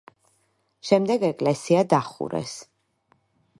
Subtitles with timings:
[0.91, 2.57] შემდეგ ეკლესია დახურეს.